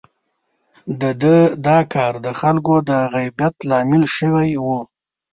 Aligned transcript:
د 1.01 1.03
ده 1.21 1.37
دا 1.67 1.79
کار 1.93 2.13
د 2.25 2.27
خلکو 2.41 2.75
د 2.89 2.91
غيبت 3.13 3.55
لامل 3.69 4.03
شوی 4.17 4.51
و. 4.65 4.67